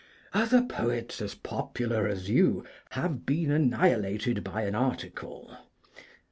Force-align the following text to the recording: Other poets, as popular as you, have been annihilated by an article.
Other 0.33 0.63
poets, 0.63 1.21
as 1.21 1.35
popular 1.35 2.07
as 2.07 2.27
you, 2.27 2.65
have 2.89 3.23
been 3.23 3.51
annihilated 3.51 4.43
by 4.43 4.63
an 4.63 4.73
article. 4.73 5.55